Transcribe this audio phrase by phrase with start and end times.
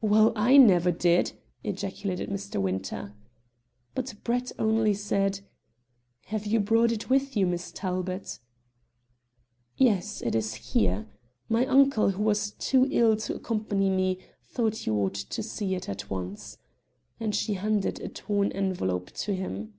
[0.00, 1.32] "Well, I never did!"
[1.62, 2.58] ejaculated Mr.
[2.58, 3.12] Winter.
[3.94, 5.40] But Brett only said
[6.28, 8.38] "Have you brought it with you, Miss Talbot?"
[9.76, 11.06] "Yes; it is here.
[11.50, 15.86] My uncle, who was too ill to accompany me, thought you ought to see it
[15.86, 16.56] at once,"
[17.20, 19.74] and she handed a torn envelope to him.